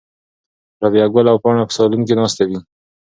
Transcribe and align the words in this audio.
رابعه 0.81 1.07
ګل 1.13 1.27
او 1.31 1.37
پاڼه 1.43 1.63
په 1.67 1.73
صالون 1.77 2.01
کې 2.07 2.13
ناستې 2.19 2.43
دي. 2.49 2.57